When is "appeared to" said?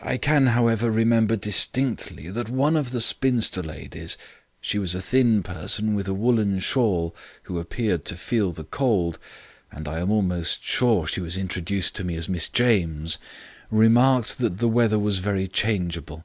7.58-8.16